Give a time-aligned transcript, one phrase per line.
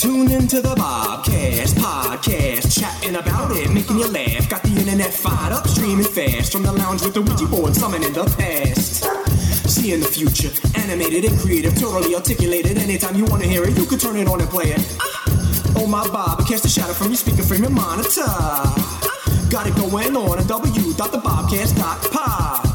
[0.00, 4.48] Tune into the Bobcast podcast, chatting about it, making you laugh.
[4.48, 8.14] Got the internet fired up, streaming fast from the lounge with the Ouija board, summoning
[8.14, 9.04] the past.
[9.68, 10.48] Seeing the future,
[10.80, 12.78] animated and creative, totally articulated.
[12.78, 14.80] Anytime you want to hear it, you can turn it on and play it.
[15.00, 15.26] Ah.
[15.76, 18.24] Oh my Bobcast, a shadow from your speaker frame and monitor.
[19.52, 22.70] Got it going on at w.thebobcast.pod.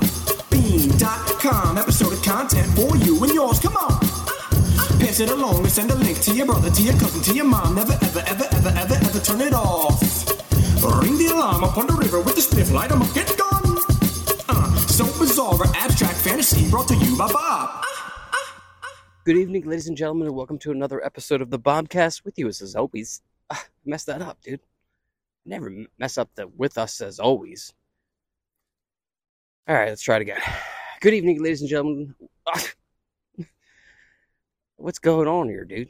[1.78, 3.60] episode of content for you and yours.
[3.60, 3.95] Come on.
[5.16, 7.46] Pass it along and send a link to your brother, to your cousin, to your
[7.46, 7.74] mom.
[7.74, 10.02] Never, ever, ever, ever, ever, ever turn it off.
[11.02, 13.78] Ring the alarm up on the river with the spliff, light up, get gone.
[14.50, 17.86] Uh, so bizarre, abstract fantasy brought to you by Bob.
[19.24, 22.50] Good evening, ladies and gentlemen, and welcome to another episode of the Bobcast with you
[22.50, 23.22] as always.
[23.50, 24.60] Ah, messed that up, dude.
[25.46, 27.74] Never mess up the with us as always.
[29.66, 30.42] All right, let's try it again.
[31.00, 32.16] Good evening, ladies and gentlemen.
[32.46, 32.62] Ah.
[34.86, 35.90] What's going on here, dude?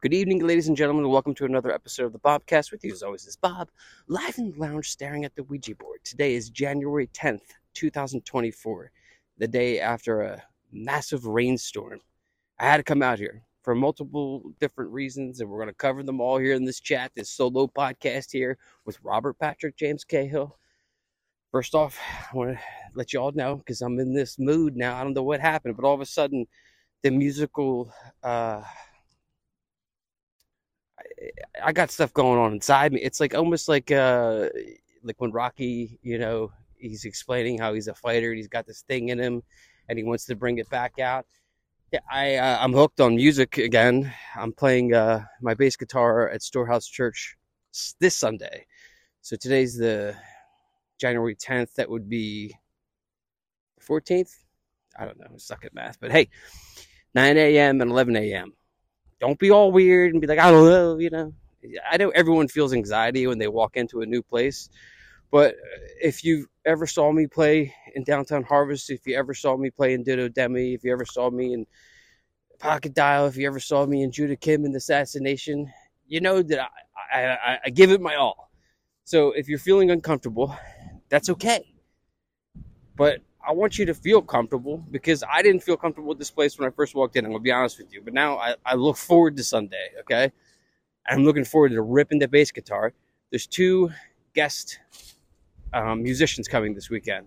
[0.00, 3.02] Good evening, ladies and gentlemen, welcome to another episode of the Bobcast with you as
[3.02, 3.68] always is Bob,
[4.06, 5.98] live in the lounge staring at the Ouija board.
[6.04, 7.40] Today is January 10th,
[7.74, 8.92] 2024,
[9.38, 11.98] the day after a massive rainstorm
[12.60, 16.04] I had to come out here for multiple different reasons, and we're going to cover
[16.04, 20.56] them all here in this chat, this solo podcast here with Robert Patrick James Cahill.
[21.50, 21.98] First off,
[22.32, 22.60] I want to
[22.94, 24.96] let you all know because I'm in this mood now.
[24.96, 26.46] I don't know what happened, but all of a sudden,
[27.02, 27.92] the musical.
[28.22, 28.62] Uh,
[30.98, 31.30] I,
[31.64, 33.00] I got stuff going on inside me.
[33.00, 34.48] It's like almost like uh,
[35.02, 38.30] like when Rocky, you know, he's explaining how he's a fighter.
[38.30, 39.42] And he's got this thing in him,
[39.88, 41.26] and he wants to bring it back out
[41.92, 44.12] yeah, I uh, I'm hooked on music again.
[44.36, 47.36] I'm playing uh, my bass guitar at Storehouse Church
[47.98, 48.66] this Sunday.
[49.22, 50.14] So today's the
[50.98, 51.74] January 10th.
[51.74, 52.54] That would be
[53.80, 54.30] 14th.
[54.96, 55.26] I don't know.
[55.34, 56.28] I suck at math, but hey,
[57.14, 57.80] 9 a.m.
[57.80, 58.52] and 11 a.m.
[59.20, 60.98] Don't be all weird and be like, I don't know.
[60.98, 61.32] You know,
[61.90, 64.70] I know everyone feels anxiety when they walk into a new place,
[65.30, 65.54] but
[66.00, 69.94] if you ever saw me play in downtown Harvest, if you ever saw me play
[69.94, 71.66] in Ditto Demi, if you ever saw me in
[72.58, 75.72] Pocket Dial, if you ever saw me in Judah Kim in the Assassination,
[76.06, 76.70] you know that
[77.12, 78.50] I, I, I give it my all.
[79.04, 80.56] So if you're feeling uncomfortable,
[81.08, 81.74] that's okay.
[82.96, 86.58] But I want you to feel comfortable because I didn't feel comfortable with this place
[86.58, 87.24] when I first walked in.
[87.24, 88.02] I'm gonna be honest with you.
[88.02, 90.32] But now I, I look forward to Sunday, okay?
[91.08, 92.92] I'm looking forward to ripping the bass guitar.
[93.30, 93.90] There's two
[94.34, 94.78] guest
[95.72, 97.26] um, musicians coming this weekend.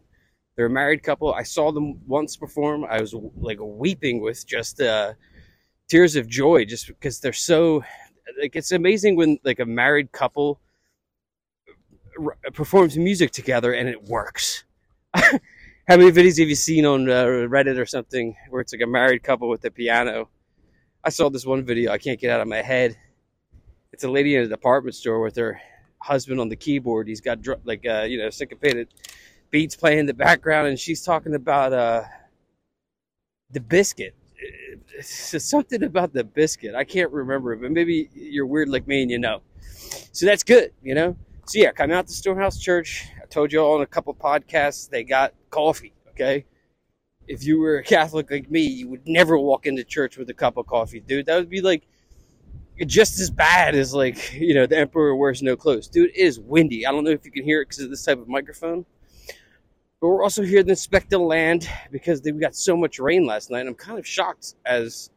[0.56, 1.34] They're a married couple.
[1.34, 2.86] I saw them once perform.
[2.86, 5.14] I was like weeping with just uh,
[5.88, 7.84] tears of joy, just because they're so
[8.40, 10.60] like it's amazing when like a married couple
[12.54, 14.64] performs music together and it works.
[15.86, 18.88] How many videos have you seen on uh, Reddit or something where it's like a
[18.88, 20.30] married couple with a piano?
[21.04, 21.92] I saw this one video.
[21.92, 22.96] I can't get out of my head.
[23.92, 25.60] It's a lady in a department store with her
[25.98, 27.10] husband on the keyboard.
[27.10, 28.94] He's got like uh, you know syncopated
[29.52, 32.04] beats playing in the background, and she's talking about uh,
[33.52, 34.16] the biscuit.
[34.98, 36.76] It's something about the biscuit.
[36.76, 39.42] I can't remember, but maybe you're weird like me and you know.
[40.14, 41.18] So that's good, you know.
[41.46, 43.06] So yeah, come out to Storehouse Church.
[43.22, 45.94] I told you all in a couple podcasts they got coffee.
[46.12, 46.46] Okay,
[47.28, 50.34] if you were a Catholic like me, you would never walk into church with a
[50.34, 51.28] cup of coffee, dude.
[51.28, 51.88] That would be like
[52.88, 55.88] just as bad as like you know the emperor wears no clothes.
[55.88, 56.86] Dude it is windy.
[56.86, 58.86] I don't know if you can hear it because of this type of microphone.
[60.02, 63.50] But we're also here to inspect the land because we got so much rain last
[63.50, 65.10] night i'm kind of shocked as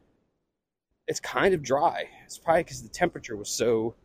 [1.07, 2.05] it's kind of dry.
[2.25, 3.95] It's probably because the temperature was so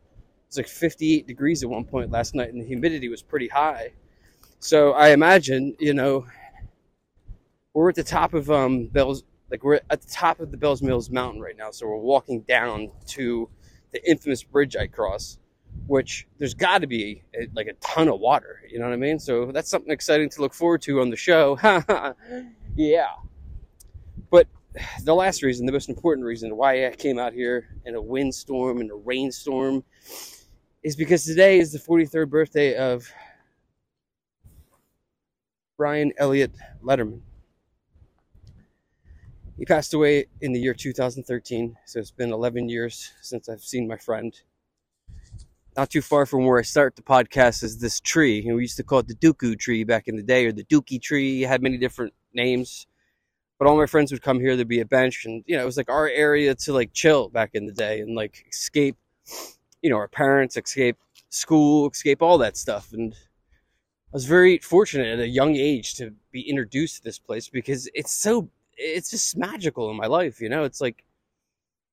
[0.47, 3.93] it's like 58 degrees at one point last night and the humidity was pretty high
[4.63, 6.25] so i imagine you know
[7.73, 10.81] we're at the top of um bell's like we're at the top of the Bells
[10.81, 13.47] Mills mountain right now, so we're walking down to
[13.91, 15.37] the infamous bridge I cross,
[15.85, 18.63] which there's got to be a, like a ton of water.
[18.67, 19.19] You know what I mean?
[19.19, 21.59] So that's something exciting to look forward to on the show.
[22.75, 23.09] yeah.
[24.31, 24.47] But
[25.03, 28.81] the last reason, the most important reason why I came out here in a windstorm
[28.81, 29.83] and a rainstorm
[30.81, 33.07] is because today is the 43rd birthday of
[35.77, 36.51] Brian Elliott
[36.83, 37.21] Lederman.
[39.57, 43.87] He passed away in the year 2013, so it's been 11 years since I've seen
[43.87, 44.33] my friend.
[45.75, 48.43] Not too far from where I start the podcast is this tree.
[48.45, 51.01] We used to call it the Dooku tree back in the day, or the Dookie
[51.01, 51.43] tree.
[51.43, 52.85] It had many different names.
[53.57, 54.55] But all my friends would come here.
[54.55, 57.29] There'd be a bench, and you know, it was like our area to like chill
[57.29, 58.97] back in the day and like escape,
[59.81, 60.97] you know, our parents, escape
[61.29, 62.91] school, escape all that stuff.
[62.93, 63.15] And
[64.13, 67.89] I was very fortunate at a young age to be introduced to this place because
[67.95, 70.65] it's so it's just magical in my life, you know.
[70.65, 71.03] It's like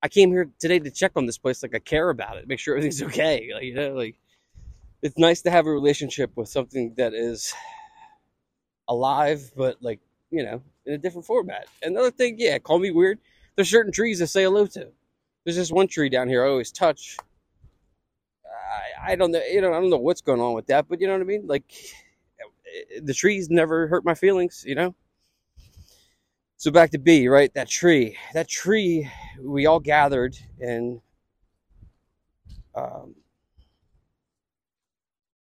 [0.02, 2.58] I came here today to check on this place, like I care about it, make
[2.58, 3.50] sure everything's okay.
[3.54, 4.16] Like, you know, like
[5.00, 7.54] it's nice to have a relationship with something that is
[8.86, 10.00] alive, but like
[10.30, 11.68] you know, in a different format.
[11.82, 13.18] Another thing, yeah, call me weird.
[13.56, 14.88] There's certain trees I say hello to.
[15.44, 17.16] There's this one tree down here I always touch.
[18.44, 21.00] I, I don't know, you know, I don't know what's going on with that, but
[21.00, 21.46] you know what I mean.
[21.46, 21.64] Like
[23.02, 24.94] the trees never hurt my feelings, you know.
[26.56, 27.52] So back to B, right?
[27.54, 31.00] That tree, that tree, we all gathered in
[32.74, 33.14] um,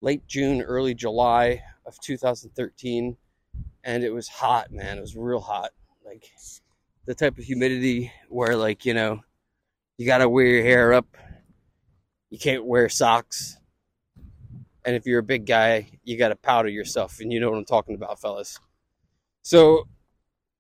[0.02, 3.16] late June, early July of 2013,
[3.84, 4.98] and it was hot, man.
[4.98, 5.72] It was real hot,
[6.04, 6.32] like
[7.06, 9.22] the type of humidity where, like, you know,
[9.98, 11.06] you gotta wear your hair up,
[12.32, 13.58] you can't wear socks,
[14.86, 17.66] and if you're a big guy, you gotta powder yourself, and you know what I'm
[17.66, 18.60] talking about, fellas.
[19.42, 19.88] So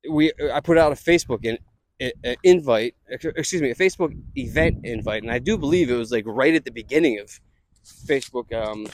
[0.09, 1.57] we I put out a Facebook in,
[2.01, 6.25] a, invite, excuse me, a Facebook event invite, and I do believe it was like
[6.27, 7.39] right at the beginning of
[7.85, 8.87] Facebook um,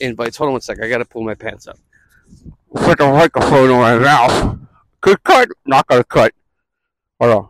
[0.00, 0.36] invites.
[0.36, 1.78] Hold on one second, I gotta pull my pants up.
[2.74, 4.58] Put the microphone on my mouth.
[5.00, 6.32] Good cut, not gonna cut.
[7.20, 7.48] Hold on.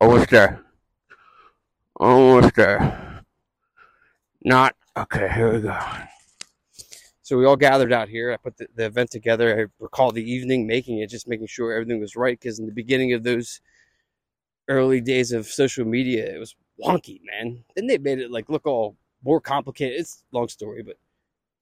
[0.00, 0.64] Almost there.
[1.96, 3.24] Almost there.
[4.44, 5.28] Not okay.
[5.34, 5.78] Here we go.
[7.28, 8.32] So we all gathered out here.
[8.32, 9.54] I put the, the event together.
[9.54, 12.40] I recall the evening making it, just making sure everything was right.
[12.40, 13.60] Because in the beginning of those
[14.66, 17.62] early days of social media, it was wonky, man.
[17.76, 20.00] Then they made it like look all more complicated.
[20.00, 20.96] It's long story, but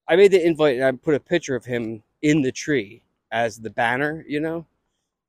[0.06, 3.02] I made the invite and I put a picture of him in the tree
[3.32, 4.66] as the banner, you know.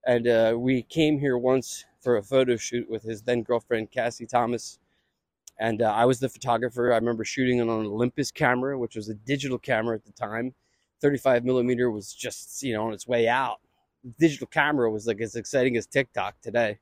[0.06, 4.28] And uh, we came here once for a photo shoot with his then girlfriend Cassie
[4.28, 4.78] Thomas
[5.60, 6.92] and uh, I was the photographer.
[6.92, 10.54] I remember shooting on an Olympus camera, which was a digital camera at the time.
[11.02, 13.58] 35 millimeter was just you know on its way out.
[14.20, 16.80] Digital camera was like as exciting as TikTok today,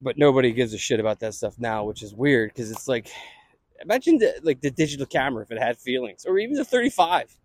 [0.00, 3.10] but nobody gives a shit about that stuff now, which is weird because it's like
[3.82, 7.36] imagine the, like the digital camera if it had feelings, or even the 35.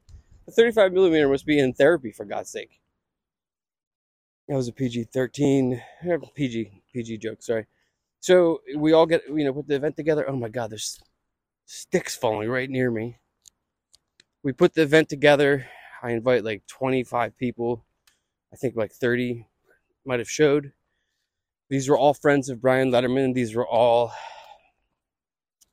[0.46, 2.80] The 35 millimeter must be in therapy for God's sake.
[4.48, 5.82] That was a PG 13,
[6.36, 7.42] PG PG joke.
[7.42, 7.66] Sorry.
[8.26, 10.28] So we all get, you know, put the event together.
[10.28, 11.00] Oh my God, there's
[11.68, 13.20] sticks falling right near me.
[14.42, 15.68] We put the event together.
[16.02, 17.86] I invite like 25 people.
[18.52, 19.46] I think like 30
[20.08, 20.72] might have showed.
[21.70, 23.36] These were all friends of Brian Lederman.
[23.36, 24.12] These were all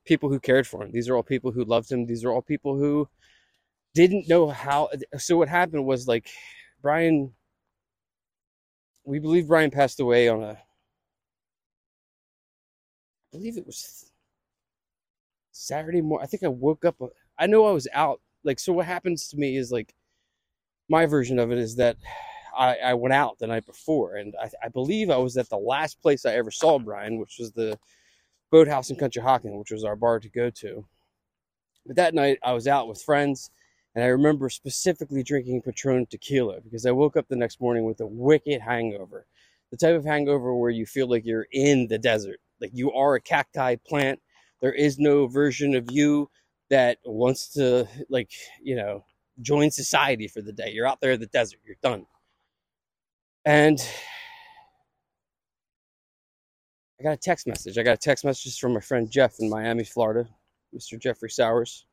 [0.05, 0.91] people who cared for him.
[0.93, 2.05] These are all people who loved him.
[2.05, 3.09] These are all people who
[3.95, 4.91] didn't know how.
[5.17, 6.29] So what happened was like
[6.83, 7.33] Brian,
[9.05, 10.59] we believe Brian passed away on a
[13.33, 14.11] believe it was
[15.51, 16.25] Saturday morning.
[16.25, 16.97] I think I woke up.
[17.39, 18.21] I know I was out.
[18.45, 19.95] Like, so what happens to me is like
[20.89, 21.97] my version of it is that
[22.57, 25.57] I, I went out the night before, and I, I, believe I was at the
[25.57, 27.79] last place I ever saw Brian, which was the
[28.51, 30.85] Boathouse in Country, Conshohocken, which was our bar to go to.
[31.87, 33.51] But that night I was out with friends,
[33.95, 38.01] and I remember specifically drinking Patron tequila because I woke up the next morning with
[38.01, 39.27] a wicked hangover.
[39.71, 43.15] The type of hangover where you feel like you're in the desert like you are
[43.15, 44.21] a cacti plant.
[44.63, 46.31] There is no version of you
[46.71, 48.31] that wants to like,
[48.63, 49.05] you know,
[49.43, 50.71] join society for the day.
[50.71, 51.59] You're out there in the desert.
[51.67, 52.07] You're done.
[53.45, 53.79] And
[56.99, 57.77] I got a text message.
[57.77, 60.29] I got a text message from my friend Jeff in Miami, Florida,
[60.75, 60.99] Mr.
[60.99, 61.85] Jeffrey Sowers,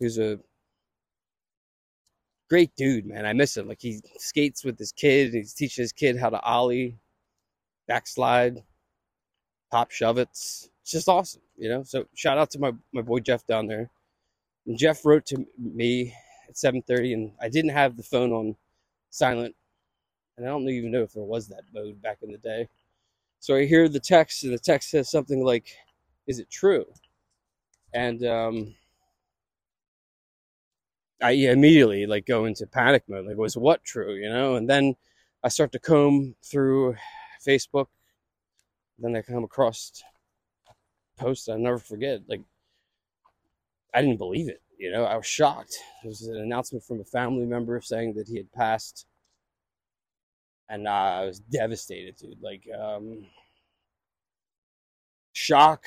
[0.00, 0.40] who's a
[2.50, 3.26] great dude, man.
[3.26, 3.68] I miss him.
[3.68, 5.32] Like he skates with his kid.
[5.32, 6.98] He's teaching his kid how to ollie,
[7.86, 8.64] backslide,
[9.74, 10.28] pop shove it.
[10.30, 11.82] It's just awesome, you know.
[11.82, 13.90] So shout out to my, my boy Jeff down there.
[14.66, 16.14] And Jeff wrote to me
[16.48, 18.54] at 7:30, and I didn't have the phone on
[19.10, 19.56] silent,
[20.36, 22.68] and I don't even know if there was that mode back in the day.
[23.40, 25.66] So I hear the text, and the text says something like,
[26.28, 26.86] "Is it true?"
[27.92, 28.76] And um,
[31.20, 33.26] I immediately like go into panic mode.
[33.26, 34.14] Like, was what true?
[34.14, 34.54] You know?
[34.56, 34.94] And then
[35.42, 36.96] I start to comb through
[37.46, 37.88] Facebook
[38.98, 40.02] then I come across
[41.16, 42.20] posts I'll never forget.
[42.28, 42.42] Like,
[43.92, 44.60] I didn't believe it.
[44.78, 45.76] You know, I was shocked.
[46.04, 49.06] It was an announcement from a family member saying that he had passed,
[50.68, 52.42] and uh, I was devastated, dude.
[52.42, 53.26] Like, um,
[55.32, 55.84] shock,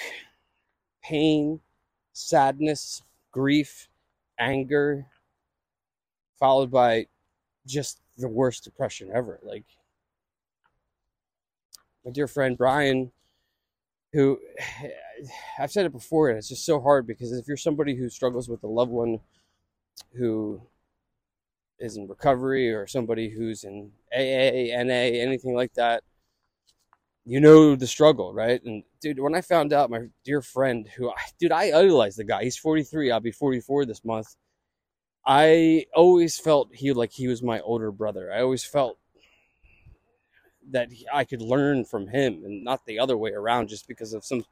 [1.03, 1.59] pain,
[2.13, 3.89] sadness, grief,
[4.39, 5.05] anger,
[6.39, 7.07] followed by
[7.65, 9.39] just the worst depression ever.
[9.43, 9.65] Like,
[12.07, 13.11] my dear friend Brian,
[14.13, 14.39] who
[15.59, 18.47] I've said it before, and it's just so hard because if you're somebody who struggles
[18.47, 19.19] with a loved one
[20.17, 20.61] who
[21.79, 26.03] is in recovery or somebody who's in AA, NA, anything like that,
[27.25, 28.63] you know the struggle, right?
[28.63, 32.23] And dude, when I found out my dear friend, who, I dude, I idolize the
[32.23, 32.43] guy.
[32.43, 33.11] He's 43.
[33.11, 34.33] I'll be 44 this month.
[35.25, 38.31] I always felt he like he was my older brother.
[38.31, 38.97] I always felt
[40.71, 44.25] that I could learn from him and not the other way around just because of
[44.25, 44.45] some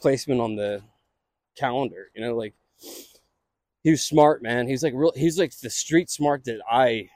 [0.00, 0.82] placement on the
[1.56, 2.10] calendar.
[2.14, 2.54] You know, like
[3.82, 4.66] he was smart, man.
[4.66, 5.12] He's like real.
[5.14, 7.08] He's like the street smart that I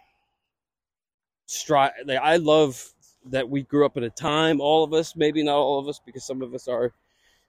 [1.46, 1.92] strive.
[2.04, 2.92] Like I love
[3.26, 6.00] that we grew up at a time, all of us, maybe not all of us,
[6.04, 6.92] because some of us are,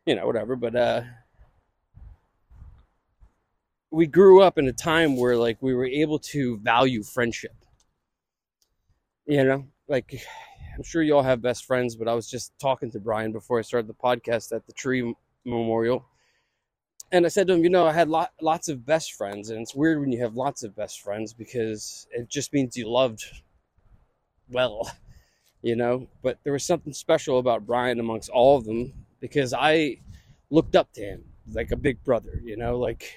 [0.06, 1.02] you know, whatever, but uh,
[3.92, 7.56] we grew up in a time where like we were able to value friendship.
[9.26, 10.26] You know, like
[10.80, 13.60] I'm sure you all have best friends, but I was just talking to Brian before
[13.60, 16.06] I started the podcast at the tree memorial.
[17.12, 19.62] And I said to him, you know, I had lot, lots of best friends, and
[19.62, 23.26] it's weird when you have lots of best friends because it just means you loved
[24.50, 24.90] well
[25.62, 26.08] you know.
[26.22, 29.98] But there was something special about Brian amongst all of them because I
[30.50, 33.16] looked up to him like a big brother, you know, like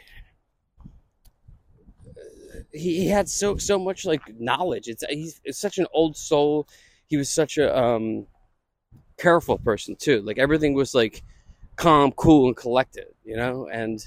[2.72, 4.88] he, he had so so much like knowledge.
[4.88, 6.66] It's he's it's such an old soul.
[7.12, 8.26] He was such a um
[9.18, 10.22] careful person too.
[10.22, 11.22] Like everything was like
[11.76, 14.00] calm, cool, and collected, you know, and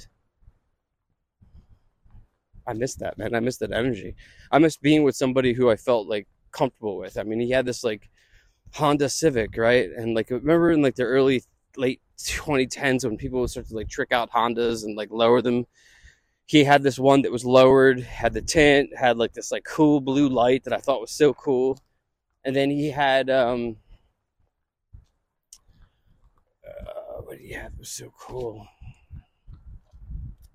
[2.66, 3.36] I missed that, man.
[3.36, 4.16] I missed that energy.
[4.52, 7.16] I missed being with somebody who I felt like comfortable with.
[7.16, 8.10] I mean, he had this like
[8.74, 9.92] Honda Civic, right?
[9.96, 11.44] And like remember in like the early
[11.78, 15.68] late 2010s when people would start to like trick out Hondas and like lower them.
[16.48, 20.02] He had this one that was lowered, had the tint, had like this like cool
[20.02, 21.78] blue light that I thought was so cool.
[22.46, 23.78] And then he had um
[26.66, 27.74] uh, what did he have?
[27.74, 28.68] It was so cool.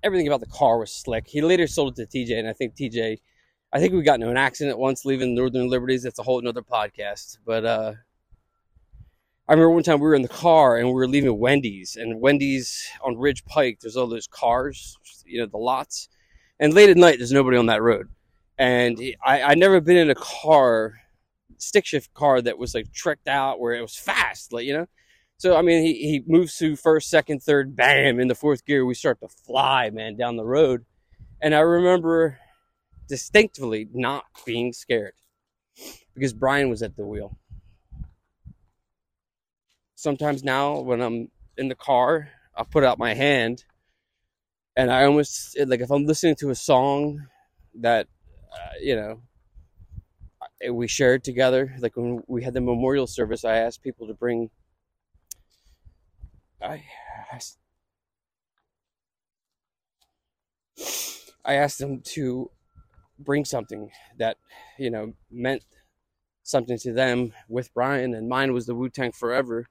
[0.03, 1.27] Everything about the car was slick.
[1.27, 3.19] He later sold it to TJ, and I think TJ
[3.73, 6.03] I think we got into an accident once leaving Northern Liberties.
[6.03, 7.37] That's a whole other podcast.
[7.45, 7.93] But uh,
[9.47, 12.19] I remember one time we were in the car and we were leaving Wendy's, and
[12.19, 16.09] Wendy's on Ridge Pike, there's all those cars, you know, the lots.
[16.59, 18.09] And late at night, there's nobody on that road.
[18.57, 20.95] And I, I never been in a car,
[21.61, 24.87] stick shift car that was like tricked out where it was fast, like, you know?
[25.37, 28.85] So, I mean, he, he moves through first, second, third, bam, in the fourth gear,
[28.85, 30.85] we start to fly, man, down the road.
[31.41, 32.37] And I remember
[33.07, 35.13] distinctively not being scared
[36.13, 37.37] because Brian was at the wheel.
[39.95, 43.63] Sometimes now, when I'm in the car, I put out my hand
[44.75, 47.27] and I almost like if I'm listening to a song
[47.79, 48.07] that
[48.51, 49.21] uh, you know
[50.67, 51.75] Uh, we shared together.
[51.79, 54.49] Like when we had the memorial service, I asked people to bring.
[56.61, 56.83] I
[57.31, 57.57] asked,
[61.43, 62.51] I asked them to
[63.19, 64.37] bring something that
[64.77, 65.63] you know meant
[66.43, 69.67] something to them with Brian, and mine was the Wu Tang Forever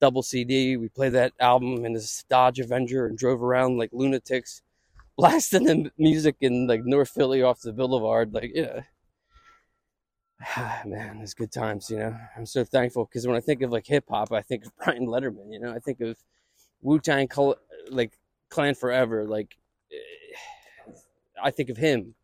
[0.00, 0.76] double CD.
[0.76, 4.62] We played that album in this Dodge Avenger and drove around like lunatics,
[5.16, 8.34] blasting the music in like North Philly off the Boulevard.
[8.34, 8.82] Like, yeah,
[10.86, 11.90] man, it's good times.
[11.90, 14.66] You know, I'm so thankful because when I think of like hip hop, I think
[14.66, 15.52] of Brian Lederman.
[15.52, 16.16] You know, I think of
[16.82, 17.28] Wu Tang,
[17.90, 18.18] like
[18.50, 19.24] Clan Forever.
[19.24, 19.56] Like,
[21.42, 22.14] I think of him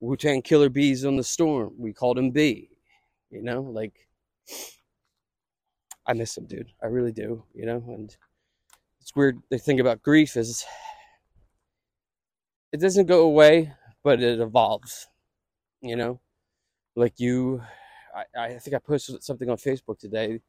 [0.00, 1.74] Wu Tang Killer Bees on the Storm.
[1.78, 2.68] We called him B.
[3.30, 4.08] You know, like
[6.06, 6.72] I miss him, dude.
[6.82, 7.44] I really do.
[7.54, 8.14] You know, and
[9.00, 9.38] it's weird.
[9.50, 10.64] The thing about grief is
[12.72, 13.72] it doesn't go away,
[14.02, 15.06] but it evolves.
[15.80, 16.20] You know,
[16.94, 17.62] like you,
[18.14, 20.40] I, I think I posted something on Facebook today.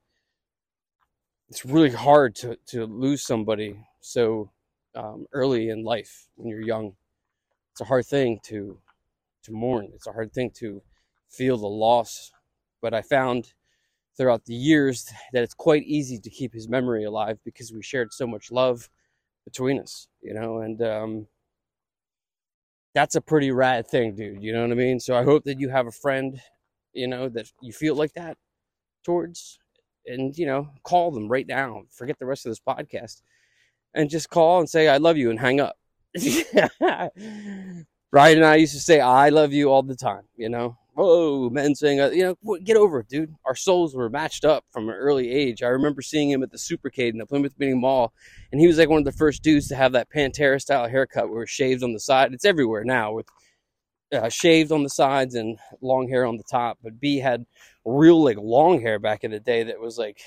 [1.50, 4.50] It's really hard to to lose somebody so
[4.95, 6.95] um, early in life when you're young.
[7.71, 8.77] It's a hard thing to
[9.43, 9.89] to mourn.
[9.93, 10.81] It's a hard thing to
[11.29, 12.31] feel the loss.
[12.81, 13.53] But I found
[14.17, 18.13] throughout the years that it's quite easy to keep his memory alive because we shared
[18.13, 18.89] so much love
[19.45, 21.27] between us, you know, and um,
[22.93, 24.43] that's a pretty rad thing, dude.
[24.43, 25.00] You know what I mean?
[25.00, 26.39] So I hope that you have a friend,
[26.93, 28.38] you know, that you feel like that
[29.03, 29.59] towards,
[30.05, 31.83] and you know, call them right now.
[31.91, 33.21] Forget the rest of this podcast,
[33.93, 35.75] and just call and say I love you and hang up.
[38.13, 40.77] Ryan and I used to say, I love you all the time, you know?
[40.95, 43.33] Whoa, men saying, uh, you know, get over it, dude.
[43.45, 45.63] Our souls were matched up from an early age.
[45.63, 48.13] I remember seeing him at the Supercade in the Plymouth Meeting Mall,
[48.51, 51.31] and he was like one of the first dudes to have that Pantera style haircut
[51.31, 52.31] where it shaved on the side.
[52.31, 53.27] It's everywhere now with
[54.13, 56.77] uh, shaved on the sides and long hair on the top.
[56.83, 57.45] But B had
[57.85, 60.21] real, like, long hair back in the day that was like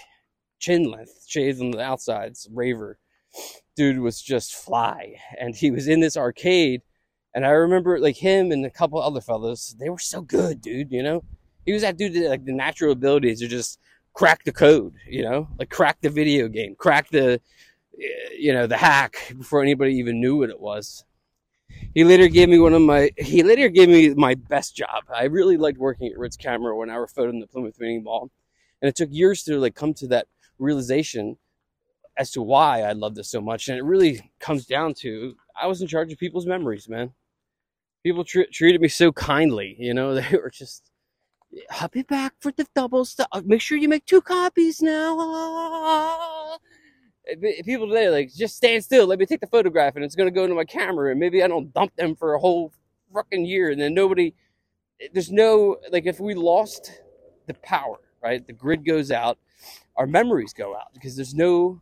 [0.58, 2.98] chin length, shaved on the outsides, raver.
[3.76, 5.14] Dude was just fly.
[5.38, 6.82] And he was in this arcade
[7.36, 10.90] and I remember like him and a couple other fellows, they were so good, dude.
[10.90, 11.22] You know,
[11.66, 13.78] he was that dude that like the natural abilities to just
[14.14, 17.38] crack the code, you know, like crack the video game, crack the,
[18.02, 21.04] eh, you know, the hack before anybody even knew what it was.
[21.94, 25.04] He later gave me one of my, he later gave me my best job.
[25.14, 28.30] I really liked working at Ritz Camera when I photoed in the Plymouth Meeting Mall.
[28.80, 30.26] And it took years to like come to that
[30.58, 31.36] realization
[32.16, 33.68] as to why I love this so much.
[33.68, 37.12] And it really comes down to I was in charge of people's memories, man.
[38.06, 40.92] People tr- treated me so kindly, you know, they were just,
[41.72, 43.26] I'll be back for the double stuff.
[43.32, 46.56] Uh, make sure you make two copies now.
[47.64, 49.08] People today, like, just stand still.
[49.08, 51.10] Let me take the photograph and it's going to go into my camera.
[51.10, 52.72] And maybe I don't dump them for a whole
[53.12, 53.70] fucking year.
[53.70, 54.34] And then nobody,
[55.12, 56.92] there's no, like, if we lost
[57.48, 58.46] the power, right?
[58.46, 59.36] The grid goes out,
[59.96, 61.80] our memories go out because there's no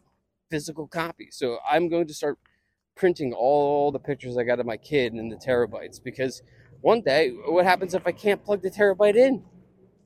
[0.50, 1.28] physical copy.
[1.30, 2.38] So I'm going to start
[2.94, 6.42] printing all the pictures I got of my kid in the terabytes because
[6.80, 9.42] one day, what happens if I can't plug the terabyte in?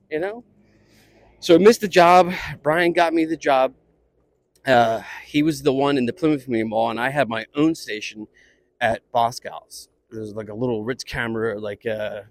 [0.09, 0.43] You know?
[1.39, 2.33] So I missed the job.
[2.63, 3.73] Brian got me the job.
[4.65, 7.75] Uh, he was the one in the Plymouth Meeting Mall, and I had my own
[7.75, 8.27] station
[8.81, 9.89] at Boscov's.
[10.09, 12.21] There's like a little Ritz camera, like uh,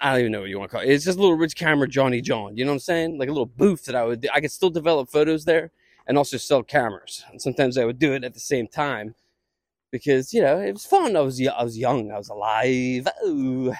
[0.00, 0.90] I don't even know what you want to call it.
[0.90, 2.56] It's just a little Ritz camera, Johnny John.
[2.56, 3.18] You know what I'm saying?
[3.18, 4.28] Like a little booth that I would.
[4.32, 5.70] I could still develop photos there,
[6.06, 7.24] and also sell cameras.
[7.30, 9.14] And sometimes I would do it at the same time
[9.90, 11.16] because you know it was fun.
[11.16, 12.10] I was I was young.
[12.10, 13.08] I was alive.
[13.26, 13.74] Ooh.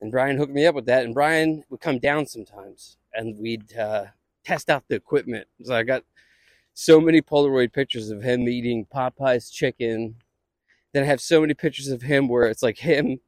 [0.00, 1.04] And Brian hooked me up with that.
[1.04, 4.06] And Brian would come down sometimes, and we'd uh,
[4.44, 5.46] test out the equipment.
[5.62, 6.02] So I got
[6.74, 10.16] so many Polaroid pictures of him eating Popeye's chicken.
[10.92, 13.20] Then I have so many pictures of him where it's like him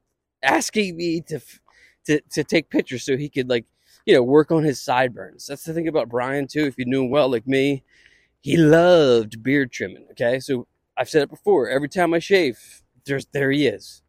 [0.42, 1.40] asking me to
[2.06, 3.64] to to take pictures so he could like
[4.06, 5.46] you know work on his sideburns.
[5.46, 6.64] That's the thing about Brian too.
[6.64, 7.82] If you knew him well, like me,
[8.40, 10.06] he loved beard trimming.
[10.12, 11.68] Okay, so I've said it before.
[11.68, 14.02] Every time I shave, there's there he is.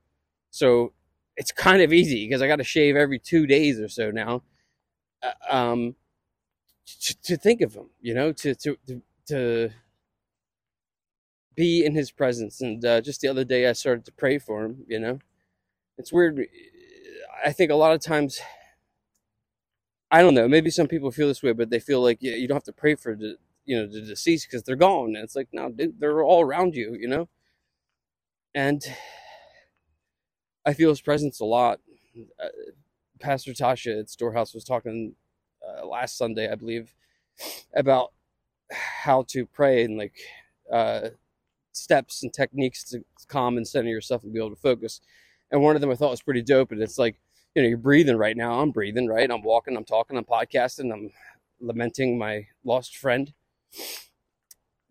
[0.51, 0.93] So
[1.37, 4.43] it's kind of easy because I got to shave every two days or so now.
[5.23, 5.95] Uh, um,
[6.85, 9.69] to, to, think of him, you know, to to to, to
[11.55, 12.61] be in his presence.
[12.61, 14.83] And uh, just the other day, I started to pray for him.
[14.87, 15.19] You know,
[15.97, 16.45] it's weird.
[17.43, 18.39] I think a lot of times
[20.15, 20.47] I don't know.
[20.47, 22.71] Maybe some people feel this way, but they feel like yeah, you don't have to
[22.71, 25.07] pray for the you know the deceased because they're gone.
[25.07, 27.27] And it's like no, dude, they're all around you, you know.
[28.53, 28.81] And
[30.65, 31.81] I feel his presence a lot.
[32.41, 32.47] Uh,
[33.19, 35.15] Pastor Tasha at Storehouse was talking
[35.67, 36.93] uh, last Sunday, I believe,
[37.75, 38.13] about
[38.71, 40.15] how to pray and like
[40.71, 41.09] uh,
[41.73, 45.01] steps and techniques to calm and center yourself and be able to focus.
[45.51, 46.71] And one of them I thought was pretty dope.
[46.71, 47.19] And it's like
[47.55, 48.59] you know, you're breathing right now.
[48.59, 49.31] I'm breathing, right?
[49.31, 51.09] I'm walking, I'm talking, I'm podcasting, I'm
[51.61, 53.33] lamenting my lost friend.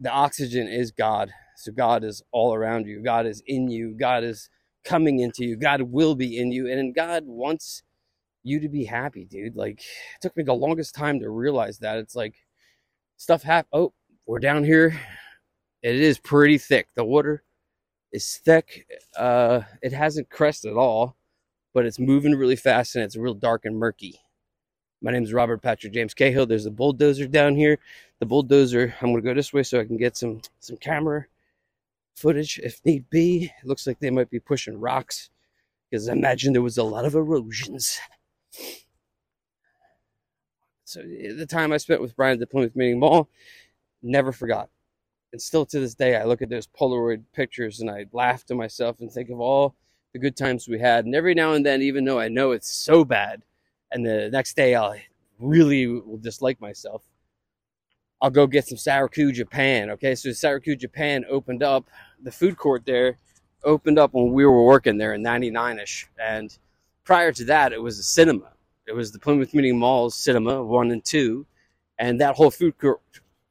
[0.01, 1.31] The oxygen is God.
[1.57, 3.03] So God is all around you.
[3.03, 3.95] God is in you.
[3.95, 4.49] God is
[4.83, 5.57] coming into you.
[5.57, 6.71] God will be in you.
[6.71, 7.83] And God wants
[8.43, 9.57] you to be happy, dude.
[9.57, 11.99] Like, it took me the longest time to realize that.
[11.99, 12.35] It's like
[13.19, 13.69] stuff happen.
[13.73, 13.93] Oh,
[14.27, 14.99] we're down here.
[15.83, 16.89] It is pretty thick.
[16.95, 17.43] The water
[18.11, 18.87] is thick.
[19.17, 21.17] Uh, it hasn't crested at all
[21.75, 24.21] but it's moving really fast and it's real dark and murky.
[25.03, 26.47] My name is Robert Patrick James Cahill.
[26.47, 27.79] There's a bulldozer down here.
[28.21, 31.27] The bulldozer, I'm to go this way so I can get some, some camera
[32.15, 33.53] footage if need be.
[33.63, 35.31] It looks like they might be pushing rocks
[35.91, 37.99] because I imagine there was a lot of erosions.
[40.85, 43.29] So eh, the time I spent with Brian at the Plymouth Meeting Mall,
[44.01, 44.71] never forgot.
[45.33, 48.55] And still to this day, I look at those Polaroid pictures and I laugh to
[48.55, 49.75] myself and think of all
[50.15, 51.05] the good times we had.
[51.05, 53.43] And every now and then, even though I know it's so bad,
[53.91, 54.97] and the next day I'll
[55.39, 57.03] really will dislike myself,
[58.23, 59.91] I'll go get some Sarku Japan.
[59.91, 61.91] Okay, so Sarku Japan opened up
[62.23, 63.19] the food court there,
[63.65, 66.57] opened up when we were working there in '99ish, and
[67.03, 68.53] prior to that, it was a cinema.
[68.87, 71.45] It was the Plymouth Meeting Mall's cinema one and two,
[71.99, 73.01] and that whole food court,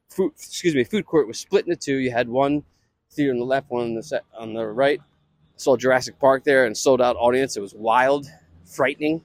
[0.08, 1.96] food, excuse me, food court was split into two.
[1.96, 2.64] You had one
[3.10, 5.00] theater on the left, one on the set, on the right,
[5.64, 7.56] saw Jurassic Park there and sold out audience.
[7.56, 8.26] It was wild,
[8.64, 9.22] frightening.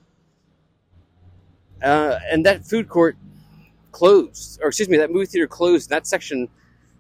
[1.83, 3.17] Uh, and that food court
[3.91, 5.89] closed, or excuse me, that movie theater closed.
[5.89, 6.47] That section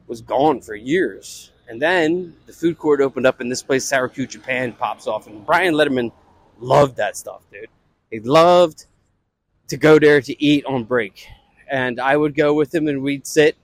[0.07, 1.51] was gone for years.
[1.67, 5.27] And then the food court opened up, and this place, Sarku Japan, pops off.
[5.27, 6.11] And Brian Lederman
[6.59, 7.67] loved that stuff, dude.
[8.09, 8.85] He loved
[9.67, 11.27] to go there to eat on break.
[11.69, 13.55] And I would go with him, and we'd sit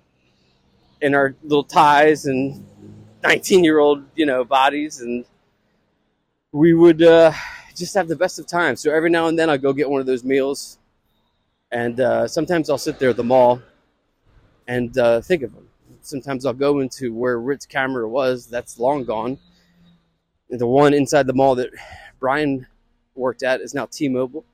[1.02, 2.66] in our little ties and
[3.24, 5.26] 19 year old, you know, bodies and
[6.56, 7.34] we would uh,
[7.76, 8.80] just have the best of times.
[8.80, 10.80] So every now and then I'll go get one of those meals,
[11.70, 13.62] and uh, sometimes I'll sit there at the mall
[14.66, 15.68] and uh, think of them.
[16.02, 19.38] Sometimes I'll go into where Ritz Camera was, that's long gone.
[20.50, 21.72] The one inside the mall that
[22.22, 22.66] Brian
[23.16, 24.46] worked at is now T-Mobile.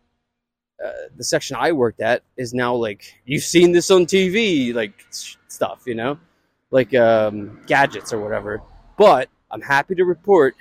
[0.83, 4.93] uh, the section I worked at is now like you've seen this on TV, like
[5.47, 6.17] stuff, you know,
[6.71, 8.61] like um, gadgets or whatever.
[8.97, 10.55] But I'm happy to report,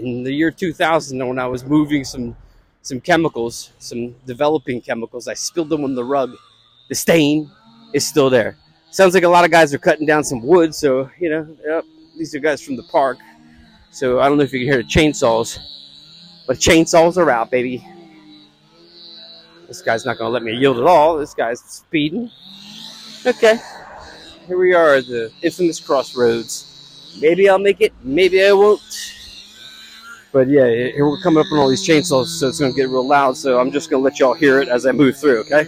[0.00, 2.36] in the year 2000, when I was moving some
[2.82, 6.34] some chemicals, some developing chemicals, I spilled them on the rug.
[6.88, 7.50] The stain
[7.92, 8.56] is still there.
[8.90, 11.84] Sounds like a lot of guys are cutting down some wood, so you know, yep,
[12.16, 13.18] these are guys from the park.
[13.92, 15.58] So I don't know if you can hear the chainsaws,
[16.46, 17.86] but chainsaws are out, baby.
[19.68, 21.16] This guy's not to let me yield at all.
[21.16, 22.30] This guy's speeding.
[23.24, 23.58] Okay.
[24.46, 27.16] Here we are at the infamous crossroads.
[27.20, 28.80] Maybe I'll make it, maybe I won't.
[30.32, 32.88] But yeah, here we're coming up on all these chainsaws, so it's going to get
[32.88, 33.36] real loud.
[33.36, 35.66] So I'm just going to let y'all hear it as I move through, okay?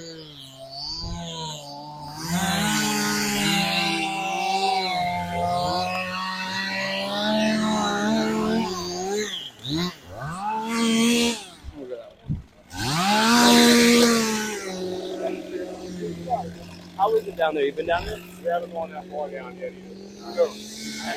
[16.96, 17.64] How is it down there?
[17.64, 18.20] You been down there?
[18.40, 20.36] We haven't gone that far down yet either.
[20.36, 20.54] Go.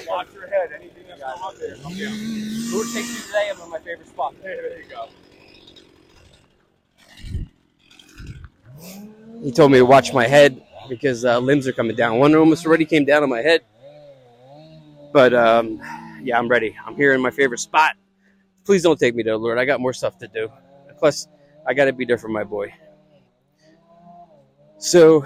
[0.09, 0.71] Watch your head.
[0.73, 2.13] Anything that's come up there, come down.
[2.71, 3.49] Lure takes you today.
[3.53, 4.35] I'm on my favorite spot.
[4.41, 5.09] Hey, there you go.
[9.43, 12.19] He told me to watch my head because uh, limbs are coming down.
[12.19, 13.61] One almost already came down on my head.
[15.11, 15.81] But um,
[16.21, 16.75] yeah, I'm ready.
[16.85, 17.95] I'm here in my favorite spot.
[18.65, 19.57] Please don't take me to Lord.
[19.57, 20.49] I got more stuff to do.
[20.97, 21.27] Plus,
[21.67, 22.73] I got to be there for my boy.
[24.77, 25.25] So,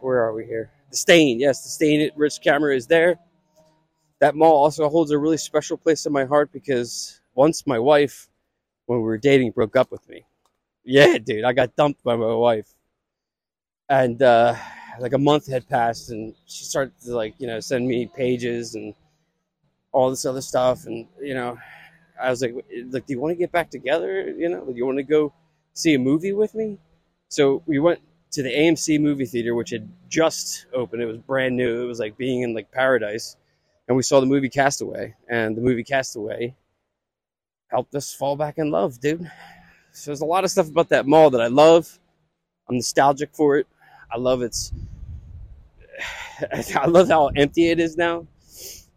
[0.00, 0.70] where are we here?
[0.90, 1.40] The Stain.
[1.40, 3.18] Yes, the Stain at Ritz Camera is there.
[4.20, 8.28] That mall also holds a really special place in my heart because once my wife,
[8.86, 10.26] when we were dating, broke up with me.
[10.84, 12.74] Yeah, dude, I got dumped by my wife.
[13.88, 14.56] And uh,
[15.00, 18.74] like a month had passed, and she started to like you know send me pages
[18.74, 18.94] and
[19.92, 21.58] all this other stuff, and you know,
[22.20, 22.54] I was like,
[22.90, 24.30] like, do you want to get back together?
[24.30, 25.32] You know, do you want to go
[25.74, 26.78] see a movie with me?
[27.28, 28.00] So we went
[28.32, 31.02] to the AMC movie theater, which had just opened.
[31.02, 31.84] It was brand new.
[31.84, 33.36] It was like being in like paradise,
[33.88, 36.54] and we saw the movie Castaway, and the movie Castaway
[37.68, 39.30] helped us fall back in love, dude.
[39.92, 41.98] So there's a lot of stuff about that mall that I love.
[42.68, 43.66] I'm nostalgic for it.
[44.10, 44.72] I love its.
[46.76, 48.26] I love how empty it is now,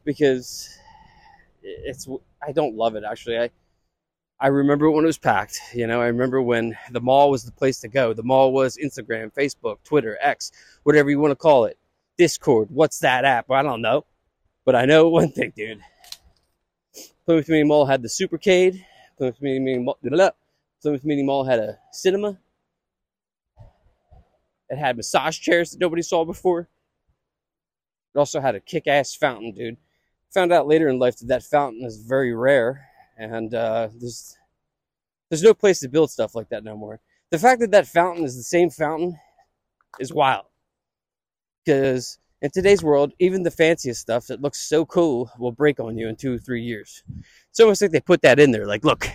[0.05, 0.69] because
[1.61, 2.07] it's.
[2.45, 3.39] I don't love it actually.
[3.39, 3.49] I.
[4.39, 5.59] I remember when it was packed.
[5.73, 8.13] You know, I remember when the mall was the place to go.
[8.13, 10.51] The mall was Instagram, Facebook, Twitter, X,
[10.83, 11.79] whatever you want to call it.
[12.19, 12.69] Discord.
[12.69, 13.49] What's that app?
[13.49, 14.05] I don't know.
[14.67, 15.79] But I know one thing, dude.
[17.25, 18.83] Plymouth Community Mall had the Supercade.
[19.17, 19.97] Plymouth Community Mall,
[20.81, 22.37] Plymouth Community Mall had a cinema.
[24.69, 26.67] It had massage chairs that nobody saw before.
[28.13, 29.77] It also had a kick-ass fountain, dude.
[30.33, 34.37] Found out later in life that that fountain is very rare, and uh, there's
[35.29, 36.99] there's no place to build stuff like that no more.
[37.31, 39.17] The fact that that fountain is the same fountain
[39.97, 40.45] is wild.
[41.63, 45.97] Because in today's world, even the fanciest stuff that looks so cool will break on
[45.97, 47.03] you in two or three years.
[47.49, 48.67] It's almost like they put that in there.
[48.67, 49.09] Like, look,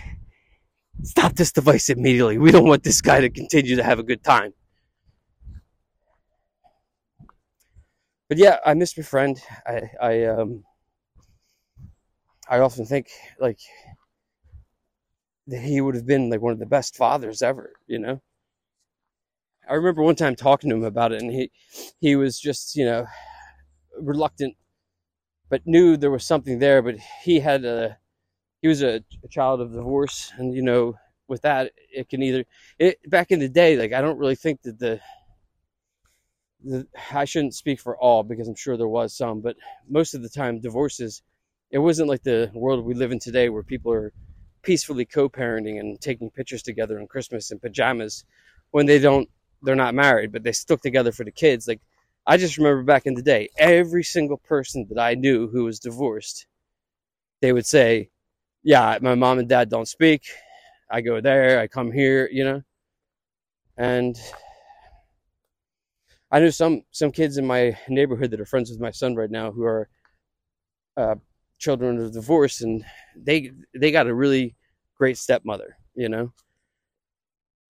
[1.03, 2.37] stop this device immediately.
[2.37, 4.53] We don't want this guy to continue to have a good time.
[8.29, 9.39] But yeah, I miss my friend.
[9.65, 10.63] I I um
[12.49, 13.09] I often think
[13.39, 13.59] like
[15.47, 18.21] that he would have been like one of the best fathers ever, you know.
[19.69, 21.51] I remember one time talking to him about it and he
[21.99, 23.05] he was just, you know,
[23.99, 24.55] reluctant
[25.49, 27.97] but knew there was something there, but he had a
[28.61, 30.95] he was a, a child of divorce and you know
[31.27, 32.45] with that it can either
[32.79, 35.01] it back in the day like I don't really think that the
[36.63, 39.55] the, I shouldn't speak for all because I'm sure there was some, but
[39.87, 41.21] most of the time divorces,
[41.71, 44.13] it wasn't like the world we live in today where people are
[44.61, 48.23] peacefully co-parenting and taking pictures together on Christmas in pajamas
[48.71, 49.29] when they don't,
[49.63, 51.67] they're not married, but they stuck together for the kids.
[51.67, 51.81] Like
[52.27, 55.79] I just remember back in the day, every single person that I knew who was
[55.79, 56.47] divorced,
[57.41, 58.09] they would say,
[58.63, 60.23] yeah, my mom and dad don't speak.
[60.91, 62.63] I go there, I come here, you know,
[63.77, 64.17] and
[66.31, 69.31] I know some some kids in my neighborhood that are friends with my son right
[69.31, 69.87] now who are
[70.97, 71.15] uh,
[71.57, 72.83] children of divorce, and
[73.15, 74.55] they they got a really
[74.97, 76.31] great stepmother, you know.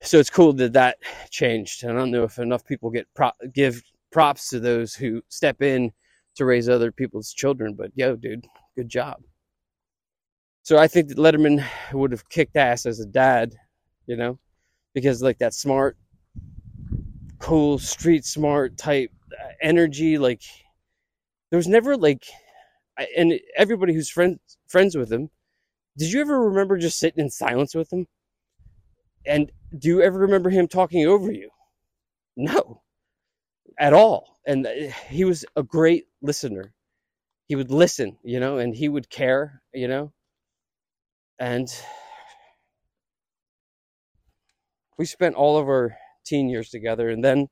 [0.04, 0.98] So it's cool that that
[1.32, 1.84] changed.
[1.84, 5.62] And I don't know if enough people get pro- give props to those who step
[5.62, 5.92] in
[6.36, 9.22] to raise other people's children, but yo, dude, good job.
[10.64, 11.64] So I think that Lederman
[11.94, 13.56] would have kicked ass as a dad,
[14.06, 14.40] you know,
[14.94, 15.98] because like that smart
[17.40, 20.42] cool street smart type uh, energy like
[21.50, 22.26] there was never like
[23.18, 24.40] and everybody who's friends
[24.70, 25.30] friends with him
[25.98, 28.08] did you ever remember just sitting in silence with him
[29.26, 31.50] and do you ever remember him talking over you?
[32.36, 32.82] No,
[33.80, 34.40] at all.
[34.46, 34.72] And uh,
[35.10, 36.74] he was a great listener.
[37.48, 40.12] He would listen, you know, and he would care, you know.
[41.40, 41.68] And
[44.98, 47.10] we spent all of our teen years together.
[47.10, 47.48] And then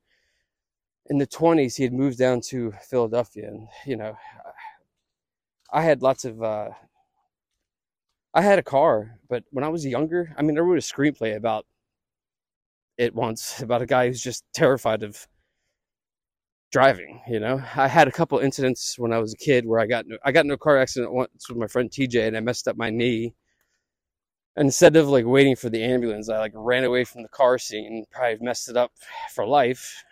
[1.07, 3.47] in the 20s, he had moved down to Philadelphia.
[3.47, 4.15] And, you know,
[5.71, 6.69] I had lots of, uh,
[8.33, 11.35] I had a car, but when I was younger, I mean, I wrote a screenplay
[11.35, 11.65] about
[13.01, 15.27] it once about a guy who's just terrified of
[16.71, 17.21] driving.
[17.27, 20.05] You know, I had a couple incidents when I was a kid where I got
[20.23, 22.77] I got in a car accident once with my friend TJ, and I messed up
[22.77, 23.33] my knee.
[24.57, 27.57] And instead of like waiting for the ambulance, I like ran away from the car
[27.57, 28.91] scene and probably messed it up
[29.33, 30.03] for life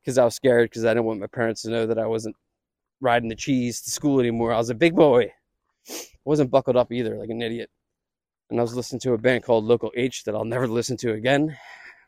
[0.00, 2.36] because I was scared because I didn't want my parents to know that I wasn't
[3.00, 4.52] riding the cheese to school anymore.
[4.52, 5.32] I was a big boy.
[5.88, 7.70] I wasn't buckled up either, like an idiot
[8.50, 11.12] and I was listening to a band called Local H that I'll never listen to
[11.12, 11.56] again.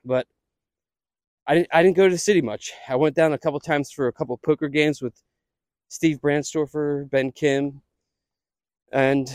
[0.04, 0.26] But
[1.46, 2.72] I didn't I didn't go to the city much.
[2.88, 5.14] I went down a couple times for a couple poker games with
[5.88, 7.82] Steve Brandstorfer, Ben Kim,
[8.92, 9.32] and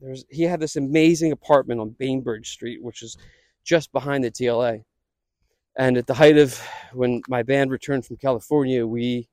[0.00, 3.16] there's he had this amazing apartment on Bainbridge Street, which is
[3.64, 4.84] just behind the TLA.
[5.76, 6.60] And at the height of
[6.92, 9.28] when my band returned from California, we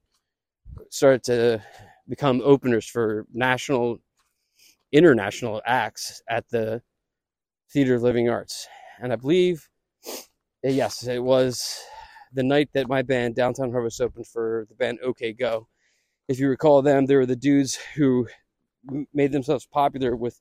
[0.89, 1.61] started to
[2.07, 3.99] become openers for national
[4.91, 6.81] international acts at the
[7.71, 8.67] Theater of Living Arts.
[9.01, 9.69] And I believe,
[10.63, 11.79] eh, yes, it was
[12.33, 15.67] the night that my band, Downtown Harvest, opened for the band OK Go.
[16.27, 18.27] If you recall them, they were the dudes who
[19.13, 20.39] made themselves popular with,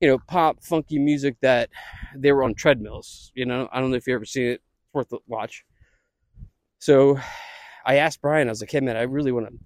[0.00, 1.70] you know, pop, funky music that
[2.14, 3.30] they were on treadmills.
[3.34, 4.52] You know, I don't know if you ever seen it.
[4.52, 5.64] It's worth a watch.
[6.78, 7.18] So
[7.84, 9.58] I asked Brian, I was like, hey, man, I really want to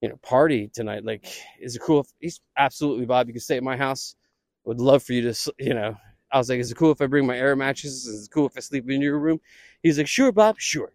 [0.00, 1.04] you know, party tonight.
[1.04, 1.26] Like,
[1.60, 3.26] is it cool if he's absolutely Bob?
[3.26, 4.14] You can stay at my house.
[4.64, 5.96] Would love for you to, you know.
[6.32, 8.06] I was like, is it cool if I bring my air mattresses?
[8.06, 9.40] Is it cool if I sleep in your room?
[9.82, 10.92] He's like, sure, Bob, sure.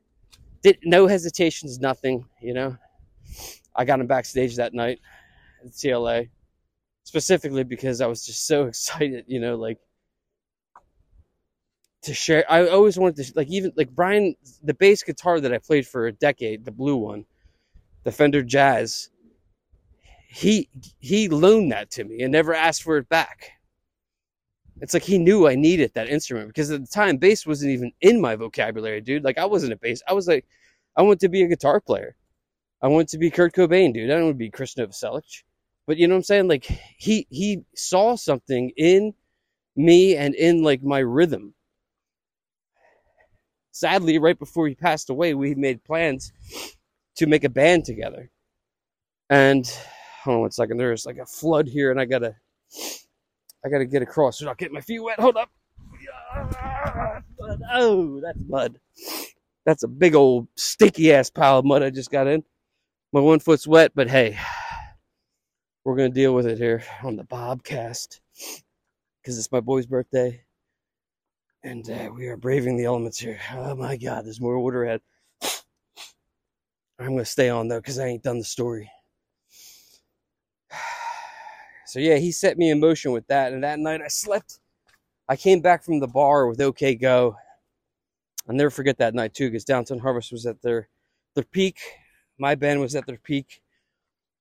[0.62, 2.26] Did no hesitations, nothing.
[2.42, 2.78] You know,
[3.76, 5.00] I got him backstage that night
[5.66, 6.30] at TLA,
[7.04, 9.26] specifically because I was just so excited.
[9.28, 9.80] You know, like
[12.04, 12.44] to share.
[12.52, 16.08] I always wanted to like even like Brian, the bass guitar that I played for
[16.08, 17.26] a decade, the blue one
[18.04, 19.10] the Fender Jazz,
[20.28, 23.52] he he loaned that to me and never asked for it back.
[24.80, 27.92] It's like he knew I needed that instrument because at the time bass wasn't even
[28.02, 29.24] in my vocabulary, dude.
[29.24, 30.02] Like I wasn't a bass.
[30.08, 30.46] I was like,
[30.96, 32.16] I want to be a guitar player.
[32.82, 34.10] I want to be Kurt Cobain, dude.
[34.10, 35.44] I don't want to be Chris Novoselic.
[35.86, 36.48] But you know what I'm saying?
[36.48, 36.66] Like
[36.98, 39.14] he he saw something in
[39.76, 41.54] me and in like my rhythm.
[43.72, 46.32] Sadly, right before he passed away, we made plans
[47.18, 48.30] to make a band together.
[49.30, 49.66] And
[50.24, 52.36] hold on one second, there's like a flood here, and I gotta
[53.66, 55.20] I gotta get across not get my feet wet.
[55.20, 55.50] Hold up.
[57.72, 58.80] Oh, that's mud.
[59.66, 62.44] That's a big old sticky ass pile of mud I just got in.
[63.14, 64.38] My one foot's wet, but hey,
[65.84, 68.20] we're gonna deal with it here on the Bobcast
[69.22, 70.44] because it's my boy's birthday,
[71.64, 73.40] and uh, we are braving the elements here.
[73.54, 75.02] Oh my God, there's more water ahead.
[77.02, 78.92] I'm going to stay on though because I ain't done the story.
[81.88, 84.62] So yeah, he set me in motion with that, and that night I slept.
[85.28, 87.36] I came back from the bar with OK Go.
[88.48, 90.88] I'll never forget that night too, because Downtown Harvest was at their
[91.36, 91.82] their peak.
[92.40, 93.62] My band was at their peak.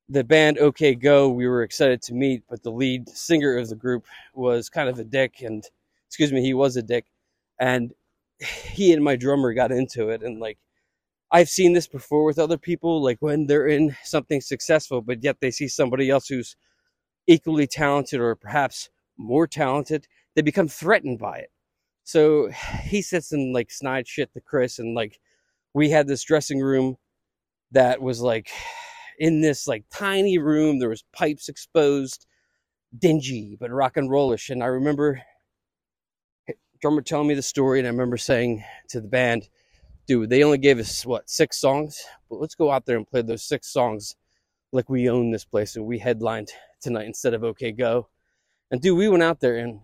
[0.09, 3.75] The band OK Go, we were excited to meet, but the lead singer of the
[3.75, 5.65] group was kind of a dick, and
[6.07, 7.07] excuse me, he was a dick,
[7.59, 7.93] and
[8.39, 10.59] he and my drummer got into it, and like
[11.33, 15.37] I've seen this before with other people, like when they're in something successful, but yet
[15.41, 16.57] they see somebody else who's
[17.27, 21.51] equally talented or perhaps more talented, they become threatened by it.
[22.05, 22.51] So
[22.85, 25.21] he sits and like snide shit to Chris, and like
[25.75, 26.97] we had this dressing room
[27.73, 28.51] that was like
[29.19, 30.79] in this like tiny room.
[30.79, 32.27] There was pipes exposed,
[32.99, 34.51] dingy but rock and rollish.
[34.51, 35.23] And I remember
[36.83, 39.49] drummer telling me the story, and I remember saying to the band,
[40.11, 43.23] dude, they only gave us what six songs, but let's go out there and play
[43.23, 44.17] those six songs
[44.73, 48.09] like we own this place and we headlined tonight instead of OK Go.
[48.73, 49.83] And dude, we went out there and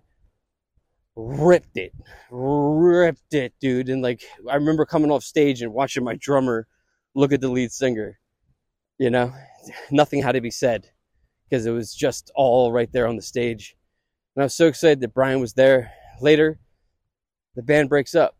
[1.14, 1.92] ripped it,
[2.28, 3.88] ripped it, dude.
[3.88, 6.66] And like, I remember coming off stage and watching my drummer
[7.14, 8.18] look at the lead singer.
[8.98, 9.32] You know,
[9.92, 10.90] nothing had to be said
[11.48, 13.76] because it was just all right there on the stage.
[14.34, 15.92] And I was so excited that Brian was there.
[16.20, 16.58] Later,
[17.54, 18.36] the band breaks up.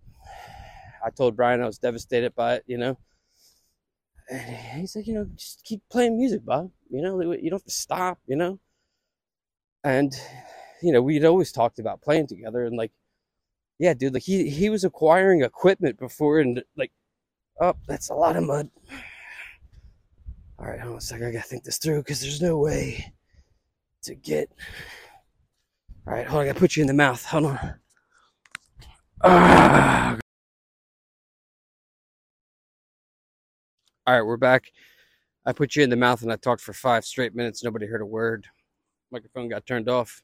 [1.07, 2.99] I told Brian I was devastated by it, you know.
[4.29, 6.73] And he's like, you know, just keep playing music, Bob.
[6.91, 8.59] You know, you don't have to stop, you know.
[9.85, 10.13] And
[10.83, 12.91] you know, we'd always talked about playing together, and like,
[13.79, 16.91] Yeah, dude, like he he was acquiring equipment before and like
[17.61, 18.69] oh, that's a lot of mud.
[20.59, 21.29] All right, hold on a second.
[21.29, 23.13] I gotta think this through because there's no way
[24.03, 24.51] to get.
[26.07, 26.45] All right, hold on.
[26.45, 27.25] I gotta put you in the mouth.
[27.27, 27.75] Hold on.
[29.23, 30.19] Ah.
[34.09, 34.71] All right, we're back.
[35.47, 37.65] I put you in the mouth and I talked for five straight minutes.
[37.65, 38.47] Nobody heard a word.
[39.11, 40.23] Microphone got turned off.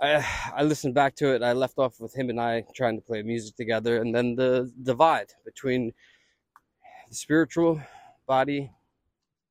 [0.00, 1.42] I I listened back to it.
[1.44, 4.72] I left off with him and I trying to play music together, and then the
[4.82, 5.92] divide between
[7.08, 7.80] the spiritual
[8.26, 8.72] body,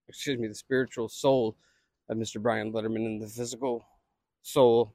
[0.09, 1.55] excuse me, the spiritual soul
[2.09, 2.41] of Mr.
[2.41, 3.85] Brian Lederman and the physical
[4.41, 4.93] soul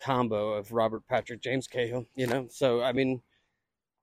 [0.00, 2.06] combo of Robert Patrick James Cahill.
[2.14, 3.22] You know, so I mean,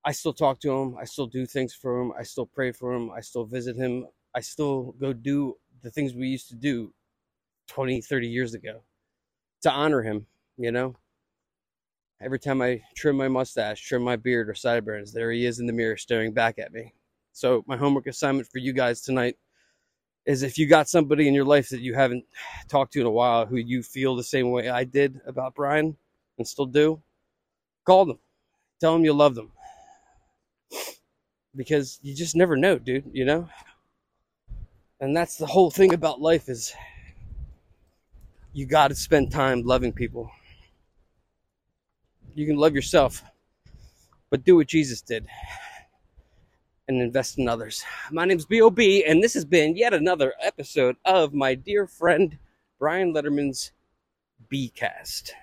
[0.05, 0.95] I still talk to him.
[0.97, 2.13] I still do things for him.
[2.17, 3.09] I still pray for him.
[3.09, 4.05] I still visit him.
[4.35, 6.93] I still go do the things we used to do
[7.67, 8.81] 20, 30 years ago
[9.63, 10.95] to honor him, you know?
[12.21, 15.65] Every time I trim my mustache, trim my beard or sideburns, there he is in
[15.65, 16.93] the mirror staring back at me.
[17.33, 19.37] So, my homework assignment for you guys tonight
[20.25, 22.23] is if you got somebody in your life that you haven't
[22.69, 25.97] talked to in a while who you feel the same way I did about Brian
[26.37, 27.01] and still do,
[27.85, 28.19] call them.
[28.79, 29.51] Tell them you love them.
[31.55, 33.49] Because you just never know, dude, you know?
[34.99, 36.73] And that's the whole thing about life is
[38.53, 40.31] you got to spend time loving people.
[42.33, 43.23] You can love yourself,
[44.29, 45.25] but do what Jesus did
[46.87, 47.83] and invest in others.
[48.11, 52.37] My name's B.O.B., and this has been yet another episode of my dear friend
[52.79, 53.71] Brian Lederman's
[54.49, 55.33] B Cast.